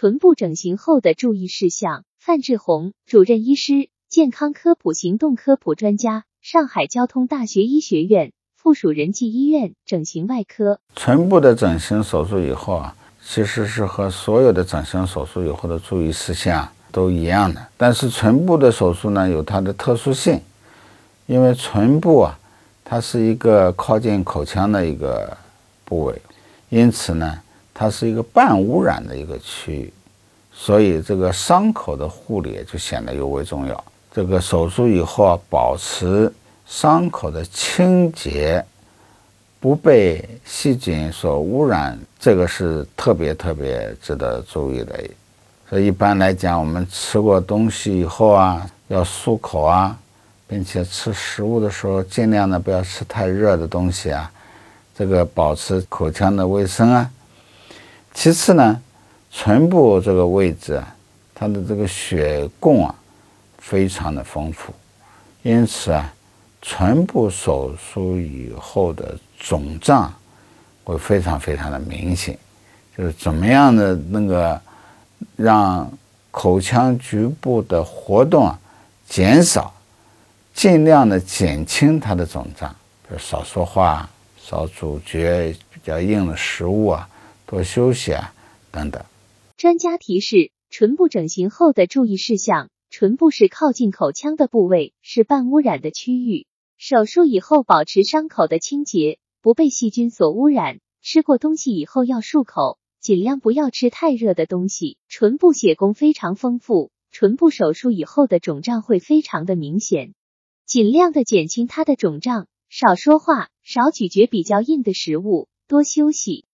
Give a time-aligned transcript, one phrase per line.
[0.00, 2.04] 唇部整形后的注意事项。
[2.20, 10.78] 范志红，主任医师，健康科普行动科普专家，上海交通大学医学院附属仁济医院整形外科。
[10.94, 20.40] 唇部的整形手术以后啊，其实是和所有的整形手术以后的注意事项都一样的，但是唇部的手术呢有它的特殊性，
[21.26, 22.38] 因为唇部啊，
[22.84, 25.36] 它是一个靠近口腔的一个
[25.84, 26.22] 部位，
[26.68, 27.40] 因此呢，
[27.78, 29.92] 它是一个半污染的一个区域。
[30.52, 33.84] 所以这个伤口的护理就显得尤为重要。
[34.12, 36.32] 这个手术以后啊，保持
[36.66, 38.64] 伤口的清洁，
[39.60, 44.98] 不被细菌所污染，这个是特别特别值得注意的。
[45.70, 49.96] 所以一般来讲，我们吃过东西以后啊，要漱口啊，
[50.48, 54.28] 并且吃食物的时候，尽量的不要吃太热的东西啊，
[54.96, 57.08] 这个保持口腔的卫生啊。
[58.12, 58.82] 其次呢。
[59.30, 60.96] 唇部这个位置啊，
[61.34, 62.94] 它的这个血供啊，
[63.58, 64.72] 非常的丰富，
[65.42, 66.10] 因此啊，
[66.62, 70.12] 唇部手术以后的肿胀
[70.82, 72.36] 会非常非常的明显。
[72.96, 74.60] 就是怎么样的那个
[75.36, 75.88] 让
[76.30, 78.58] 口腔局部的活动啊
[79.06, 79.72] 减少，
[80.54, 84.08] 尽量的减轻它的肿胀，比如少说话、
[84.40, 87.06] 少咀嚼比较硬的食物啊，
[87.48, 88.34] 多休息啊
[88.70, 89.04] 等等。
[89.56, 92.68] 专家提示：唇部整形后的注意事项。
[92.90, 96.46] 唇部是靠近口腔的部位，是半污染的区域。
[96.76, 100.80] 手术以后保持伤口的清洁，不被细菌所污染。
[101.02, 104.96] 吃过东西以后要漱口，尽量不要吃太热的东西。
[105.08, 110.14] 唇部血供非常丰富，唇部手术以后的肿胀会非常的明显，
[110.66, 116.46] 尽量的减轻它的肿胀，少说话，少咀嚼比较硬的食物，多休息。